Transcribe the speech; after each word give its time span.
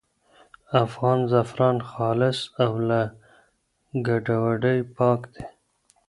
افغان 0.83 1.19
زعفران 1.31 1.77
خالص 1.89 2.39
او 2.63 2.71
له 2.87 3.01
ګډوډۍ 4.05 4.79
پاک 4.97 5.21
دي. 5.33 5.43